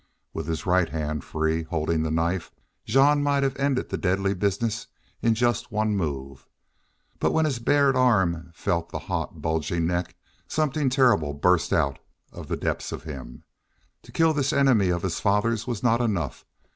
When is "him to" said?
13.03-14.11